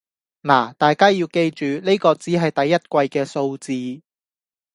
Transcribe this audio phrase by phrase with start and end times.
[0.41, 4.01] 那大家要記住，呢個只係第一季嘅數字